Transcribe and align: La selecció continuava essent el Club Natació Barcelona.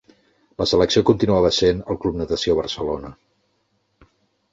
La 0.61 0.65
selecció 0.69 1.03
continuava 1.09 1.51
essent 1.55 1.83
el 1.95 1.99
Club 2.05 2.17
Natació 2.21 2.57
Barcelona. 2.61 3.13